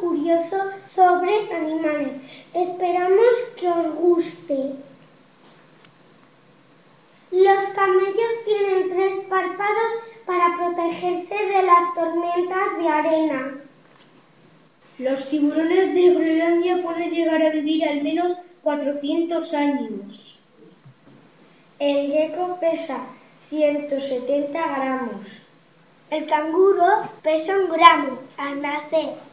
curiosos 0.00 0.62
sobre 0.86 1.52
animales. 1.54 2.16
Esperamos 2.54 3.36
que 3.58 3.68
os 3.68 3.94
guste. 3.94 4.72
Los 7.30 7.64
camellos 7.74 8.32
tienen 8.44 8.88
tres 8.90 9.16
párpados 9.28 9.92
para 10.24 10.56
protegerse 10.56 11.34
de 11.34 11.62
las 11.62 11.94
tormentas 11.94 12.78
de 12.78 12.88
arena. 12.88 13.54
Los 14.98 15.28
tiburones 15.28 15.94
de 15.94 16.14
Groenlandia 16.14 16.82
pueden 16.82 17.10
llegar 17.10 17.42
a 17.42 17.50
vivir 17.50 17.86
al 17.86 18.02
menos 18.02 18.36
400 18.62 19.54
años. 19.54 20.38
El 21.78 22.12
gecko 22.12 22.58
pesa 22.58 23.00
170 23.50 24.58
gramos. 24.58 25.26
El 26.10 26.26
canguro 26.26 27.08
pesa 27.22 27.56
un 27.56 27.68
gramo 27.68 28.18
al 28.38 28.62
nacer 28.62 29.25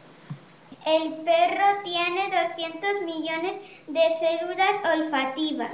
el 0.86 1.14
perro 1.24 1.82
tiene 1.82 2.30
200 2.30 3.02
millones 3.06 3.58
de 3.86 4.00
células 4.20 4.76
olfativas. 4.94 5.72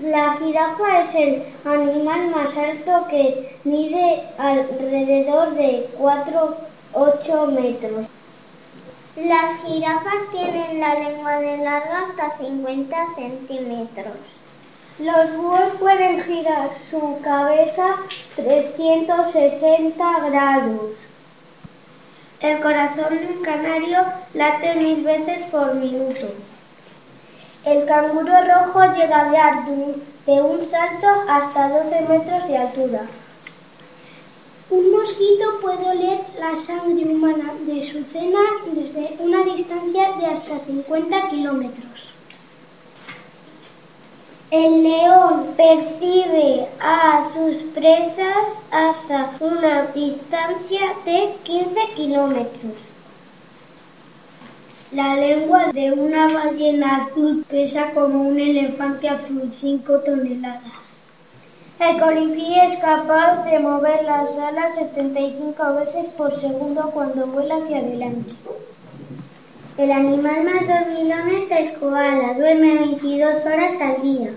La 0.00 0.34
jirafa 0.34 1.02
es 1.02 1.14
el 1.14 1.42
animal 1.64 2.30
más 2.30 2.56
alto 2.56 3.08
que 3.08 3.56
mide 3.64 4.22
alrededor 4.38 5.54
de 5.54 5.88
4-8 5.98 7.46
metros. 7.52 8.06
Las 9.16 9.60
jirafas 9.62 10.30
tienen 10.30 10.78
la 10.78 10.94
lengua 10.94 11.38
de 11.40 11.56
larga 11.58 12.04
hasta 12.08 12.38
50 12.38 12.96
centímetros. 13.16 14.16
Los 15.00 15.36
búhos 15.36 15.72
pueden 15.80 16.22
girar 16.22 16.70
su 16.90 17.20
cabeza 17.22 17.96
360 18.36 20.20
grados. 20.30 20.92
El 22.44 22.60
corazón 22.60 23.16
del 23.20 23.40
canario 23.40 24.00
late 24.34 24.74
mil 24.74 25.02
veces 25.02 25.46
por 25.50 25.74
minuto. 25.76 26.26
El 27.64 27.86
canguro 27.86 28.34
rojo 28.42 28.80
llega 28.92 29.22
a 29.22 29.32
dar 29.32 29.64
de 29.64 30.42
un 30.42 30.62
salto 30.66 31.06
hasta 31.26 31.70
12 31.70 32.00
metros 32.02 32.46
de 32.46 32.58
altura. 32.58 33.06
Un 34.68 34.90
mosquito 34.90 35.58
puede 35.62 35.88
oler 35.88 36.20
la 36.38 36.54
sangre 36.54 37.06
humana 37.06 37.54
de 37.60 37.82
su 37.82 38.04
cena 38.04 38.40
desde 38.74 39.16
una 39.20 39.42
distancia 39.44 40.12
de 40.12 40.26
hasta 40.26 40.58
50 40.58 41.28
kilómetros. 41.30 42.13
El 44.56 44.84
león 44.84 45.48
percibe 45.56 46.68
a 46.78 47.28
sus 47.34 47.56
presas 47.74 48.56
hasta 48.70 49.32
una 49.40 49.86
distancia 49.86 50.94
de 51.04 51.34
15 51.42 51.80
kilómetros. 51.96 52.74
La 54.92 55.16
lengua 55.16 55.72
de 55.72 55.90
una 55.90 56.32
ballena 56.32 57.02
azul 57.02 57.44
pesa 57.50 57.90
como 57.94 58.28
un 58.28 58.38
elefante 58.38 59.08
azul 59.08 59.52
5 59.60 59.98
toneladas. 60.06 60.84
El 61.80 62.00
colibrí 62.00 62.54
es 62.60 62.76
capaz 62.76 63.42
de 63.46 63.58
mover 63.58 64.04
las 64.04 64.38
alas 64.38 64.76
75 64.76 65.74
veces 65.80 66.08
por 66.10 66.40
segundo 66.40 66.92
cuando 66.92 67.26
vuela 67.26 67.56
hacia 67.56 67.78
adelante. 67.78 68.30
El 69.76 69.90
animal 69.90 70.44
más 70.44 70.68
dormilón 70.68 71.30
es 71.30 71.50
el 71.50 71.72
koala, 71.72 72.34
duerme 72.34 72.76
22 72.76 73.44
horas 73.44 73.74
al 73.80 74.02
día. 74.02 74.30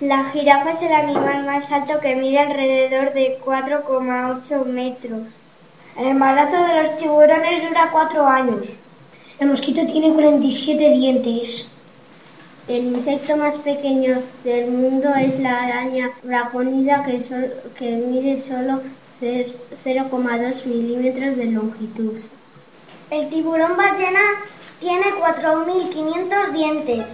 La 0.00 0.24
jirafa 0.30 0.70
es 0.70 0.80
el 0.80 0.94
animal 0.94 1.44
más 1.44 1.70
alto 1.70 2.00
que 2.00 2.16
mide 2.16 2.38
alrededor 2.38 3.12
de 3.12 3.38
4,8 3.44 4.64
metros. 4.64 5.26
El 5.98 6.06
embarazo 6.06 6.56
de 6.56 6.82
los 6.82 6.96
tiburones 6.96 7.68
dura 7.68 7.90
4 7.92 8.26
años. 8.26 8.66
El 9.38 9.48
mosquito 9.48 9.84
tiene 9.84 10.14
47 10.14 10.92
dientes. 10.92 11.68
El 12.66 12.94
insecto 12.94 13.36
más 13.36 13.58
pequeño 13.58 14.22
del 14.42 14.70
mundo 14.70 15.14
es 15.14 15.38
la 15.38 15.64
araña 15.64 16.12
braconida 16.22 17.04
que, 17.04 17.20
que 17.78 17.90
mide 17.90 18.40
solo 18.40 18.80
0,2 19.20 20.64
milímetros 20.64 21.36
de 21.36 21.44
longitud. 21.44 22.20
El 23.10 23.28
tiburón 23.28 23.76
ballena 23.76 24.20
tiene 24.78 25.06
4.500 25.14 26.52
dientes. 26.52 27.06